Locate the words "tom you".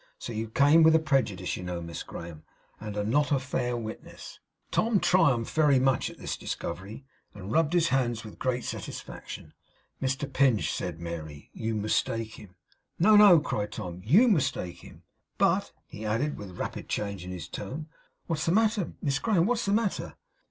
13.73-14.27